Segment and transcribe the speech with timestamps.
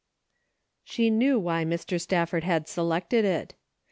[0.83, 2.01] She knew why Mr.
[2.01, 3.53] Stafford had selected it.